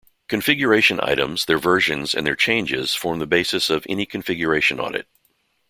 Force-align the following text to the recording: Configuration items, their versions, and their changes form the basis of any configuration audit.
Configuration 0.29 0.99
items, 0.99 1.45
their 1.45 1.59
versions, 1.59 2.15
and 2.15 2.25
their 2.25 2.35
changes 2.35 2.95
form 2.95 3.19
the 3.19 3.27
basis 3.27 3.69
of 3.69 3.85
any 3.87 4.07
configuration 4.07 4.79
audit. 4.79 5.05